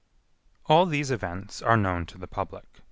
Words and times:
All 0.65 0.87
these 0.87 1.11
events 1.11 1.61
are 1.61 1.77
known 1.77 2.07
to 2.07 2.17
the 2.17 2.25
public. 2.25 2.79